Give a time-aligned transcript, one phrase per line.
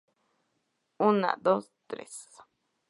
[0.97, 2.27] una, dos, tres.